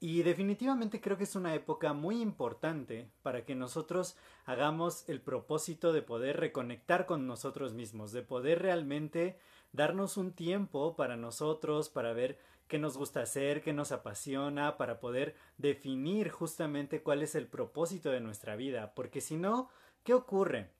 Y 0.00 0.22
definitivamente 0.22 1.00
creo 1.00 1.16
que 1.16 1.24
es 1.24 1.34
una 1.34 1.54
época 1.54 1.92
muy 1.92 2.20
importante 2.20 3.10
para 3.22 3.44
que 3.44 3.54
nosotros 3.54 4.16
hagamos 4.44 5.08
el 5.08 5.20
propósito 5.20 5.92
de 5.92 6.02
poder 6.02 6.38
reconectar 6.38 7.06
con 7.06 7.26
nosotros 7.26 7.72
mismos, 7.72 8.12
de 8.12 8.22
poder 8.22 8.62
realmente 8.62 9.38
darnos 9.72 10.16
un 10.16 10.32
tiempo 10.32 10.94
para 10.94 11.16
nosotros, 11.16 11.88
para 11.88 12.12
ver 12.12 12.38
qué 12.68 12.78
nos 12.78 12.96
gusta 12.96 13.22
hacer, 13.22 13.62
qué 13.62 13.72
nos 13.72 13.92
apasiona, 13.92 14.76
para 14.76 15.00
poder 15.00 15.36
definir 15.58 16.30
justamente 16.30 17.02
cuál 17.02 17.22
es 17.22 17.34
el 17.34 17.46
propósito 17.46 18.10
de 18.10 18.20
nuestra 18.20 18.56
vida, 18.56 18.94
porque 18.94 19.20
si 19.20 19.36
no, 19.36 19.68
¿qué 20.04 20.14
ocurre? 20.14 20.70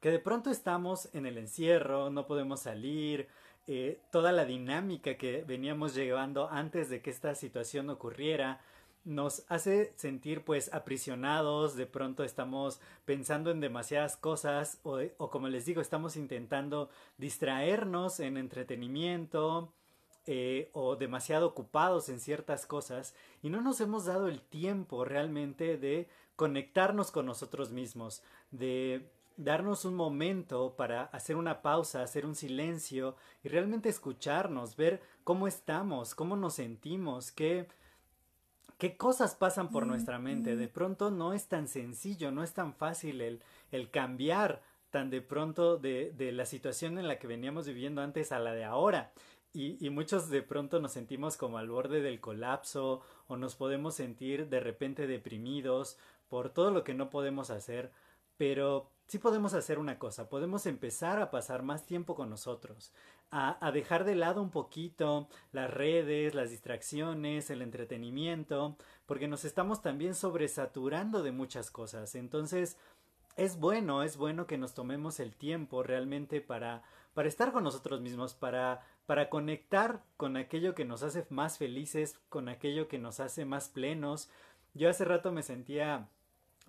Que 0.00 0.10
de 0.10 0.18
pronto 0.18 0.50
estamos 0.50 1.08
en 1.14 1.26
el 1.26 1.38
encierro, 1.38 2.10
no 2.10 2.26
podemos 2.26 2.60
salir, 2.60 3.28
eh, 3.68 4.00
toda 4.10 4.32
la 4.32 4.44
dinámica 4.44 5.16
que 5.16 5.44
veníamos 5.46 5.94
llevando 5.94 6.48
antes 6.50 6.90
de 6.90 7.00
que 7.00 7.10
esta 7.10 7.36
situación 7.36 7.90
ocurriera 7.90 8.60
nos 9.04 9.44
hace 9.48 9.92
sentir 9.96 10.42
pues 10.42 10.72
aprisionados, 10.74 11.76
de 11.76 11.86
pronto 11.86 12.24
estamos 12.24 12.80
pensando 13.04 13.52
en 13.52 13.60
demasiadas 13.60 14.16
cosas 14.16 14.80
o, 14.82 14.98
o 15.18 15.30
como 15.30 15.48
les 15.48 15.64
digo, 15.64 15.80
estamos 15.80 16.16
intentando 16.16 16.90
distraernos 17.16 18.18
en 18.18 18.36
entretenimiento, 18.36 19.72
eh, 20.30 20.68
o 20.74 20.94
demasiado 20.96 21.46
ocupados 21.46 22.10
en 22.10 22.20
ciertas 22.20 22.66
cosas 22.66 23.14
y 23.42 23.48
no 23.48 23.62
nos 23.62 23.80
hemos 23.80 24.04
dado 24.04 24.28
el 24.28 24.42
tiempo 24.42 25.06
realmente 25.06 25.78
de 25.78 26.06
conectarnos 26.36 27.10
con 27.10 27.24
nosotros 27.24 27.70
mismos, 27.70 28.22
de 28.50 29.08
darnos 29.38 29.84
un 29.84 29.94
momento 29.94 30.74
para 30.76 31.04
hacer 31.04 31.36
una 31.36 31.62
pausa, 31.62 32.02
hacer 32.02 32.26
un 32.26 32.34
silencio 32.34 33.14
y 33.42 33.48
realmente 33.48 33.88
escucharnos, 33.88 34.76
ver 34.76 35.00
cómo 35.24 35.46
estamos, 35.46 36.14
cómo 36.14 36.36
nos 36.36 36.54
sentimos, 36.54 37.30
qué, 37.30 37.68
qué 38.78 38.96
cosas 38.96 39.36
pasan 39.36 39.70
por 39.70 39.86
nuestra 39.86 40.18
mente. 40.18 40.56
De 40.56 40.68
pronto 40.68 41.10
no 41.10 41.32
es 41.32 41.46
tan 41.46 41.68
sencillo, 41.68 42.32
no 42.32 42.42
es 42.42 42.52
tan 42.52 42.74
fácil 42.74 43.20
el, 43.20 43.42
el 43.70 43.90
cambiar 43.90 44.60
tan 44.90 45.08
de 45.08 45.20
pronto 45.20 45.76
de, 45.76 46.12
de, 46.16 46.32
la 46.32 46.46
situación 46.46 46.98
en 46.98 47.06
la 47.06 47.18
que 47.18 47.26
veníamos 47.26 47.66
viviendo 47.66 48.02
antes 48.02 48.32
a 48.32 48.38
la 48.40 48.54
de 48.54 48.64
ahora. 48.64 49.12
Y, 49.52 49.84
y, 49.84 49.90
muchos 49.90 50.30
de 50.30 50.42
pronto 50.42 50.80
nos 50.80 50.92
sentimos 50.92 51.36
como 51.36 51.58
al 51.58 51.68
borde 51.68 52.00
del 52.00 52.20
colapso 52.20 53.02
o 53.28 53.36
nos 53.36 53.54
podemos 53.54 53.94
sentir 53.94 54.48
de 54.48 54.60
repente 54.60 55.06
deprimidos 55.06 55.96
por 56.28 56.50
todo 56.50 56.70
lo 56.70 56.84
que 56.84 56.94
no 56.94 57.10
podemos 57.10 57.50
hacer, 57.50 57.90
pero 58.36 58.90
sí 59.08 59.18
podemos 59.18 59.54
hacer 59.54 59.78
una 59.78 59.98
cosa, 59.98 60.28
podemos 60.28 60.66
empezar 60.66 61.18
a 61.18 61.30
pasar 61.30 61.62
más 61.62 61.86
tiempo 61.86 62.14
con 62.14 62.28
nosotros, 62.28 62.92
a, 63.30 63.70
dejar 63.72 64.04
de 64.04 64.14
lado 64.14 64.42
un 64.42 64.50
poquito 64.50 65.28
las 65.50 65.70
redes, 65.70 66.34
las 66.34 66.50
distracciones, 66.50 67.50
el 67.50 67.62
entretenimiento, 67.62 68.76
porque 69.06 69.26
nos 69.26 69.44
estamos 69.46 69.80
también 69.80 70.14
sobresaturando 70.14 71.22
de 71.22 71.32
muchas 71.32 71.70
cosas. 71.70 72.14
Entonces, 72.14 72.76
es 73.36 73.58
bueno, 73.58 74.02
es 74.02 74.18
bueno 74.18 74.46
que 74.46 74.58
nos 74.58 74.74
tomemos 74.74 75.20
el 75.20 75.34
tiempo 75.34 75.82
realmente 75.82 76.40
para, 76.42 76.82
para 77.14 77.28
estar 77.28 77.52
con 77.52 77.64
nosotros 77.64 78.02
mismos, 78.02 78.34
para, 78.34 78.82
para 79.06 79.30
conectar 79.30 80.02
con 80.18 80.36
aquello 80.36 80.74
que 80.74 80.84
nos 80.84 81.02
hace 81.02 81.26
más 81.30 81.56
felices, 81.56 82.18
con 82.28 82.48
aquello 82.48 82.88
que 82.88 82.98
nos 82.98 83.20
hace 83.20 83.46
más 83.46 83.68
plenos. 83.68 84.28
Yo 84.74 84.90
hace 84.90 85.06
rato 85.06 85.32
me 85.32 85.42
sentía 85.42 86.08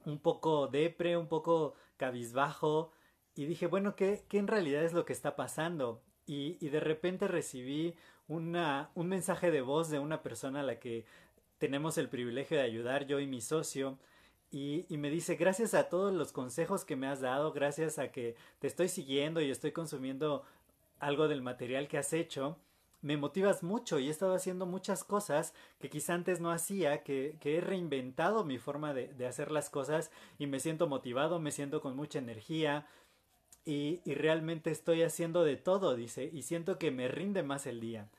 un 0.05 0.19
poco 0.19 0.67
depre, 0.67 1.17
un 1.17 1.27
poco 1.27 1.75
cabizbajo 1.99 2.91
y 3.35 3.45
dije, 3.45 3.67
bueno, 3.67 3.95
¿qué, 3.95 4.25
qué 4.27 4.39
en 4.39 4.47
realidad 4.47 4.83
es 4.83 4.93
lo 4.93 5.05
que 5.05 5.13
está 5.13 5.35
pasando? 5.35 6.01
Y, 6.25 6.57
y 6.59 6.69
de 6.69 6.79
repente 6.79 7.27
recibí 7.27 7.95
una, 8.27 8.89
un 8.95 9.07
mensaje 9.07 9.51
de 9.51 9.61
voz 9.61 9.89
de 9.89 9.99
una 9.99 10.23
persona 10.23 10.61
a 10.61 10.63
la 10.63 10.79
que 10.79 11.05
tenemos 11.59 11.97
el 11.97 12.09
privilegio 12.09 12.57
de 12.57 12.63
ayudar, 12.63 13.05
yo 13.05 13.19
y 13.19 13.27
mi 13.27 13.41
socio, 13.41 13.99
y, 14.51 14.85
y, 14.89 14.97
me 14.97 15.11
dice, 15.11 15.35
gracias 15.35 15.75
a 15.75 15.89
todos 15.89 16.11
los 16.11 16.31
consejos 16.31 16.83
que 16.83 16.95
me 16.95 17.05
has 17.05 17.21
dado, 17.21 17.51
gracias 17.51 17.99
a 17.99 18.11
que 18.11 18.35
te 18.57 18.65
estoy 18.65 18.87
siguiendo 18.87 19.41
y 19.41 19.51
estoy 19.51 19.73
consumiendo 19.73 20.43
algo 20.99 21.27
del 21.27 21.43
material 21.43 21.87
que 21.87 21.99
has 21.99 22.13
hecho, 22.13 22.57
me 23.01 23.17
motivas 23.17 23.63
mucho 23.63 23.99
y 23.99 24.07
he 24.07 24.11
estado 24.11 24.33
haciendo 24.33 24.65
muchas 24.65 25.03
cosas 25.03 25.53
que 25.79 25.89
quizá 25.89 26.13
antes 26.13 26.41
no 26.41 26.51
hacía, 26.51 27.03
que, 27.03 27.37
he 27.41 27.61
reinventado 27.61 28.43
mi 28.43 28.57
forma 28.57 28.93
de, 28.93 29.25
hacer 29.25 29.51
las 29.51 29.69
cosas 29.69 30.11
y 30.37 30.47
me 30.47 30.59
siento 30.59 30.87
motivado, 30.87 31.39
me 31.39 31.51
siento 31.51 31.81
con 31.81 31.95
mucha 31.95 32.19
energía 32.19 32.87
y, 33.65 34.01
realmente 34.05 34.71
estoy 34.71 35.03
haciendo 35.03 35.43
de 35.43 35.55
todo, 35.55 35.95
dice, 35.95 36.29
y 36.31 36.41
siento 36.43 36.77
que 36.77 36.91
me 36.91 37.07
rinde 37.07 37.43
más 37.43 37.67
el 37.67 37.79
día. 37.79 38.09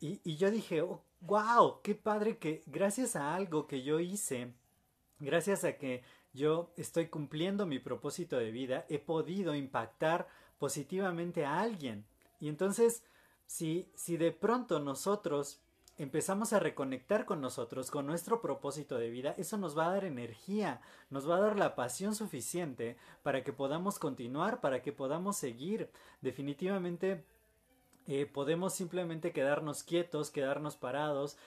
Y, 0.00 0.36
yo 0.36 0.50
dije, 0.50 0.82
oh, 0.82 1.02
wow, 1.20 1.80
qué 1.82 1.94
padre 1.94 2.38
que 2.38 2.62
gracias 2.66 3.16
a 3.16 3.34
algo 3.34 3.66
que 3.66 3.82
yo 3.82 4.00
hice, 4.00 4.52
gracias 5.20 5.64
a 5.64 5.76
que 5.76 6.02
yo 6.32 6.72
estoy 6.76 7.06
cumpliendo 7.06 7.64
mi 7.64 7.78
propósito 7.78 8.36
de 8.36 8.50
vida, 8.50 8.84
he 8.88 8.98
podido 8.98 9.54
impactar 9.54 10.28
positivamente 10.58 11.44
a 11.44 11.60
alguien. 11.60 12.04
Y 12.40 12.48
entonces, 12.48 13.02
si, 13.46 13.90
si 13.94 14.16
de 14.16 14.32
pronto 14.32 14.80
nosotros 14.80 15.60
empezamos 15.98 16.52
a 16.52 16.60
reconectar 16.60 17.24
con 17.24 17.40
nosotros, 17.40 17.90
con 17.90 18.06
nuestro 18.06 18.42
propósito 18.42 18.98
de 18.98 19.10
vida, 19.10 19.34
eso 19.38 19.56
nos 19.56 19.76
va 19.76 19.86
a 19.86 19.92
dar 19.92 20.04
energía, 20.04 20.80
nos 21.10 21.28
va 21.28 21.36
a 21.36 21.40
dar 21.40 21.56
la 21.56 21.74
pasión 21.74 22.14
suficiente 22.14 22.96
para 23.22 23.42
que 23.42 23.52
podamos 23.52 23.98
continuar, 23.98 24.60
para 24.60 24.82
que 24.82 24.92
podamos 24.92 25.36
seguir. 25.36 25.90
Definitivamente 26.20 27.24
eh, 28.06 28.26
podemos 28.26 28.74
simplemente 28.74 29.32
quedarnos 29.32 29.82
quietos, 29.82 30.30
quedarnos 30.30 30.76
parados, 30.76 31.38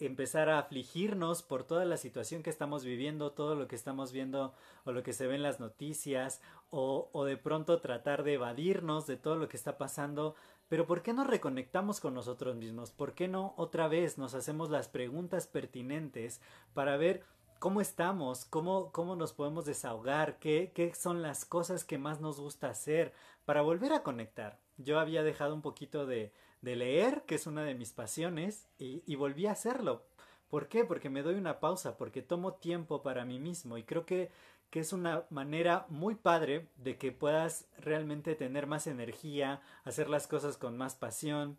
empezar 0.00 0.48
a 0.48 0.58
afligirnos 0.58 1.42
por 1.42 1.64
toda 1.64 1.84
la 1.84 1.96
situación 1.96 2.42
que 2.42 2.50
estamos 2.50 2.84
viviendo, 2.84 3.32
todo 3.32 3.54
lo 3.54 3.68
que 3.68 3.76
estamos 3.76 4.12
viendo 4.12 4.54
o 4.84 4.92
lo 4.92 5.02
que 5.02 5.12
se 5.12 5.26
ve 5.26 5.36
en 5.36 5.42
las 5.42 5.60
noticias, 5.60 6.40
o, 6.70 7.10
o 7.12 7.24
de 7.24 7.36
pronto 7.36 7.80
tratar 7.80 8.22
de 8.22 8.34
evadirnos 8.34 9.06
de 9.06 9.16
todo 9.16 9.36
lo 9.36 9.48
que 9.48 9.56
está 9.56 9.78
pasando 9.78 10.34
pero 10.70 10.86
¿por 10.86 11.02
qué 11.02 11.12
no 11.12 11.24
reconectamos 11.24 11.98
con 11.98 12.14
nosotros 12.14 12.54
mismos? 12.54 12.92
¿Por 12.92 13.14
qué 13.14 13.26
no 13.26 13.54
otra 13.56 13.88
vez 13.88 14.18
nos 14.18 14.34
hacemos 14.34 14.70
las 14.70 14.86
preguntas 14.86 15.48
pertinentes 15.48 16.40
para 16.74 16.96
ver 16.96 17.24
cómo 17.58 17.80
estamos, 17.80 18.44
cómo, 18.44 18.92
cómo 18.92 19.16
nos 19.16 19.32
podemos 19.32 19.64
desahogar, 19.64 20.38
¿Qué, 20.38 20.70
qué 20.72 20.94
son 20.94 21.22
las 21.22 21.44
cosas 21.44 21.84
que 21.84 21.98
más 21.98 22.20
nos 22.20 22.38
gusta 22.38 22.70
hacer 22.70 23.12
para 23.44 23.62
volver 23.62 23.92
a 23.92 24.04
conectar? 24.04 24.60
Yo 24.78 25.00
había 25.00 25.24
dejado 25.24 25.56
un 25.56 25.60
poquito 25.60 26.06
de, 26.06 26.32
de 26.62 26.76
leer, 26.76 27.22
que 27.26 27.34
es 27.34 27.46
una 27.46 27.64
de 27.64 27.74
mis 27.74 27.92
pasiones, 27.92 28.66
y, 28.78 29.14
volví 29.16 29.46
a 29.46 29.52
hacerlo. 29.52 30.02
¿Por 30.48 30.68
qué? 30.68 30.84
Porque 30.84 31.10
me 31.10 31.22
doy 31.22 31.36
una 31.36 31.60
pausa, 31.60 31.96
porque 31.96 32.22
tomo 32.22 32.54
tiempo 32.54 33.02
para 33.02 33.24
mí 33.24 33.38
mismo 33.38 33.78
y 33.78 33.84
creo 33.84 34.04
que 34.04 34.30
que 34.70 34.80
es 34.80 34.92
una 34.92 35.24
manera 35.30 35.86
muy 35.88 36.14
padre 36.14 36.68
de 36.76 36.96
que 36.96 37.12
puedas 37.12 37.66
realmente 37.78 38.36
tener 38.36 38.66
más 38.66 38.86
energía, 38.86 39.60
hacer 39.84 40.08
las 40.08 40.28
cosas 40.28 40.56
con 40.56 40.76
más 40.78 40.94
pasión. 40.94 41.58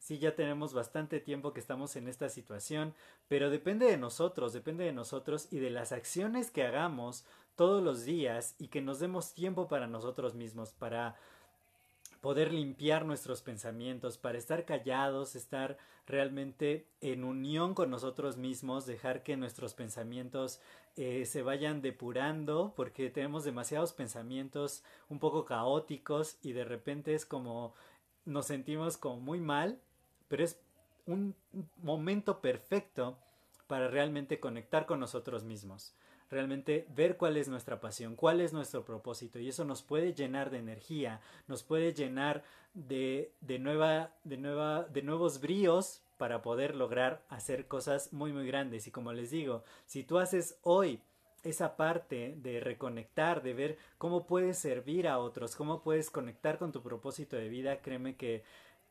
Sí, 0.00 0.18
ya 0.18 0.34
tenemos 0.34 0.74
bastante 0.74 1.20
tiempo 1.20 1.52
que 1.52 1.60
estamos 1.60 1.94
en 1.96 2.08
esta 2.08 2.28
situación, 2.28 2.94
pero 3.28 3.50
depende 3.50 3.86
de 3.86 3.96
nosotros, 3.96 4.52
depende 4.52 4.84
de 4.84 4.92
nosotros 4.92 5.48
y 5.50 5.58
de 5.58 5.70
las 5.70 5.92
acciones 5.92 6.50
que 6.50 6.64
hagamos 6.64 7.24
todos 7.56 7.82
los 7.82 8.04
días 8.04 8.54
y 8.58 8.68
que 8.68 8.80
nos 8.80 9.00
demos 9.00 9.34
tiempo 9.34 9.68
para 9.68 9.86
nosotros 9.86 10.34
mismos, 10.34 10.72
para 10.72 11.16
poder 12.20 12.52
limpiar 12.52 13.04
nuestros 13.04 13.42
pensamientos, 13.42 14.18
para 14.18 14.38
estar 14.38 14.64
callados, 14.64 15.36
estar 15.36 15.78
realmente 16.06 16.86
en 17.00 17.24
unión 17.24 17.74
con 17.74 17.90
nosotros 17.90 18.36
mismos, 18.36 18.86
dejar 18.86 19.22
que 19.22 19.36
nuestros 19.36 19.74
pensamientos 19.74 20.60
eh, 20.96 21.26
se 21.26 21.42
vayan 21.42 21.80
depurando, 21.80 22.72
porque 22.76 23.10
tenemos 23.10 23.44
demasiados 23.44 23.92
pensamientos 23.92 24.82
un 25.08 25.18
poco 25.18 25.44
caóticos 25.44 26.38
y 26.42 26.52
de 26.52 26.64
repente 26.64 27.14
es 27.14 27.24
como 27.24 27.74
nos 28.24 28.46
sentimos 28.46 28.96
como 28.96 29.20
muy 29.20 29.40
mal, 29.40 29.80
pero 30.28 30.44
es 30.44 30.60
un 31.06 31.34
momento 31.82 32.40
perfecto 32.40 33.16
para 33.68 33.86
realmente 33.88 34.40
conectar 34.40 34.86
con 34.86 34.98
nosotros 34.98 35.44
mismos. 35.44 35.94
realmente 36.30 36.86
ver 36.90 37.16
cuál 37.16 37.38
es 37.38 37.48
nuestra 37.48 37.80
pasión, 37.80 38.14
cuál 38.14 38.42
es 38.42 38.52
nuestro 38.52 38.84
propósito 38.84 39.38
y 39.38 39.48
eso 39.48 39.64
nos 39.64 39.82
puede 39.82 40.12
llenar 40.12 40.50
de 40.50 40.58
energía, 40.58 41.22
nos 41.46 41.62
puede 41.62 41.94
llenar 41.94 42.44
de, 42.74 43.32
de, 43.40 43.58
nueva, 43.58 44.12
de, 44.24 44.36
nueva, 44.36 44.84
de 44.84 45.00
nuevos 45.00 45.40
bríos 45.40 46.02
para 46.18 46.42
poder 46.42 46.74
lograr 46.76 47.24
hacer 47.30 47.66
cosas 47.66 48.12
muy 48.12 48.34
muy 48.34 48.46
grandes 48.46 48.86
y 48.86 48.90
como 48.90 49.14
les 49.14 49.30
digo, 49.30 49.64
si 49.86 50.04
tú 50.04 50.18
haces 50.18 50.58
hoy 50.64 51.00
esa 51.44 51.76
parte 51.76 52.34
de 52.36 52.60
reconectar, 52.60 53.42
de 53.42 53.54
ver 53.54 53.78
cómo 53.96 54.26
puedes 54.26 54.58
servir 54.58 55.08
a 55.08 55.18
otros, 55.18 55.56
cómo 55.56 55.82
puedes 55.82 56.10
conectar 56.10 56.58
con 56.58 56.72
tu 56.72 56.82
propósito 56.82 57.36
de 57.36 57.48
vida, 57.48 57.80
créeme 57.80 58.16
que 58.16 58.42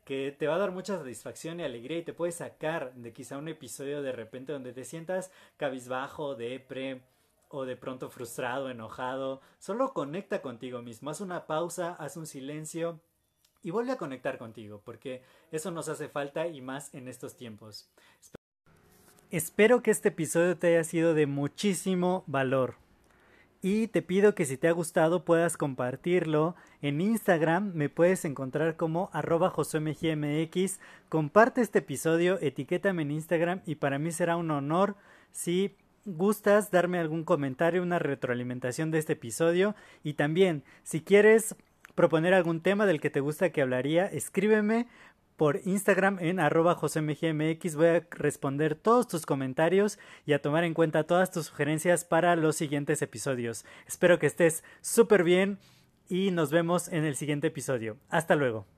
que 0.08 0.32
te 0.32 0.48
va 0.48 0.56
a 0.56 0.60
dar 0.60 0.72
mucha 0.72 0.98
satisfacción 0.98 1.60
y 1.60 1.64
alegría 1.64 1.98
y 1.98 2.04
te 2.04 2.14
puede 2.14 2.32
sacar 2.32 2.94
de 2.96 3.12
quizá 3.12 3.38
un 3.38 3.50
episodio 3.50 4.02
de 4.02 4.14
repente 4.14 4.54
donde 4.54 4.72
te 4.72 4.86
sientas 4.86 5.32
cabizbajo, 5.58 6.36
depre 6.36 7.02
o 7.50 7.66
de 7.66 7.76
pronto 7.76 8.10
frustrado, 8.10 8.70
enojado. 8.70 9.42
Solo 9.60 9.94
conecta 9.94 10.42
contigo 10.42 10.82
mismo, 10.82 11.10
haz 11.10 11.20
una 11.20 11.46
pausa, 11.46 11.94
haz 12.00 12.16
un 12.16 12.26
silencio 12.26 13.02
y 13.62 13.72
vuelve 13.72 13.92
a 13.92 13.98
conectar 13.98 14.38
contigo 14.38 14.82
porque 14.86 15.24
eso 15.52 15.72
nos 15.72 15.90
hace 15.90 16.08
falta 16.08 16.48
y 16.48 16.62
más 16.62 16.94
en 16.94 17.10
estos 17.10 17.36
tiempos. 17.36 17.90
Espero 19.30 19.84
que 19.84 19.92
este 19.92 20.08
episodio 20.08 20.58
te 20.58 20.68
haya 20.68 20.86
sido 20.86 21.16
de 21.16 21.26
muchísimo 21.26 22.24
valor 22.28 22.76
y 23.62 23.88
te 23.88 24.02
pido 24.02 24.36
que 24.36 24.46
si 24.46 24.58
te 24.58 24.68
ha 24.68 24.72
gustado 24.72 25.26
puedas 25.26 25.58
compartirlo. 25.58 26.56
En 26.82 27.02
Instagram 27.02 27.72
me 27.74 27.90
puedes 27.90 28.26
encontrar 28.26 28.76
como 28.76 29.10
arroba 29.14 29.50
josomgmx. 29.50 30.80
Comparte 31.10 31.62
este 31.62 31.80
episodio, 31.80 32.38
etiquétame 32.42 33.02
en 33.02 33.12
Instagram 33.12 33.62
y 33.66 33.76
para 33.76 34.00
mí 34.00 34.12
será 34.12 34.38
un 34.38 34.52
honor 34.52 34.96
si 35.32 35.76
gustas 36.06 36.72
darme 36.72 37.00
algún 37.00 37.24
comentario, 37.24 37.84
una 37.84 38.00
retroalimentación 38.00 38.92
de 38.92 39.00
este 39.00 39.14
episodio 39.14 39.76
y 40.04 40.14
también 40.14 40.64
si 40.84 41.02
quieres 41.02 41.56
proponer 41.96 42.34
algún 42.34 42.62
tema 42.62 42.86
del 42.86 43.02
que 43.02 43.10
te 43.10 43.20
gusta 43.20 43.50
que 43.50 43.62
hablaría, 43.62 44.06
escríbeme 44.06 44.88
por 45.38 45.62
Instagram 45.64 46.18
en 46.20 46.40
arroba 46.40 46.76
josemgmx. 46.76 47.76
Voy 47.76 47.88
a 47.88 48.08
responder 48.12 48.76
todos 48.76 49.08
tus 49.08 49.26
comentarios 49.26 50.00
y 50.26 50.34
a 50.34 50.42
tomar 50.42 50.64
en 50.64 50.74
cuenta 50.74 51.06
todas 51.06 51.32
tus 51.32 51.46
sugerencias 51.46 52.04
para 52.04 52.36
los 52.36 52.56
siguientes 52.56 53.02
episodios. 53.02 53.64
Espero 53.88 54.20
que 54.20 54.28
estés 54.28 54.64
súper 54.82 55.24
bien 55.24 55.60
y 56.10 56.32
nos 56.32 56.52
vemos 56.52 56.88
en 56.90 57.06
el 57.06 57.16
siguiente 57.16 57.48
episodio. 57.48 57.98
Hasta 58.10 58.36
luego. 58.36 58.77